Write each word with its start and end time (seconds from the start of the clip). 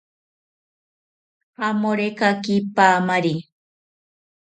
Jamorekaki 1.57 2.55
paamari 2.75 3.33